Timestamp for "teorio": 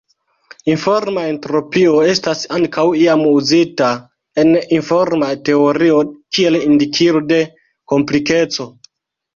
5.51-6.03